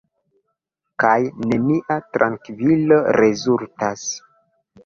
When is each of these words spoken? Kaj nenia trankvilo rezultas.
Kaj 1.03 1.11
nenia 1.51 1.99
trankvilo 2.17 2.99
rezultas. 3.21 4.09